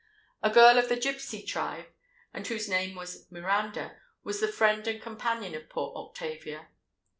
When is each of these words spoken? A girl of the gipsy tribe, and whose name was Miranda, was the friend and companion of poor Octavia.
A 0.41 0.49
girl 0.49 0.79
of 0.79 0.89
the 0.89 0.95
gipsy 0.95 1.43
tribe, 1.45 1.85
and 2.33 2.47
whose 2.47 2.67
name 2.67 2.95
was 2.95 3.27
Miranda, 3.31 3.99
was 4.23 4.39
the 4.41 4.47
friend 4.47 4.87
and 4.87 4.99
companion 4.99 5.53
of 5.53 5.69
poor 5.69 5.95
Octavia. 5.95 6.69